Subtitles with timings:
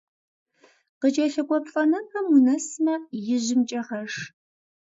[0.99, 2.95] Къыкӏэлъыкӏуэ плӏэнэпэм унэсмэ,
[3.33, 4.13] ижьымкӏэ гъэш.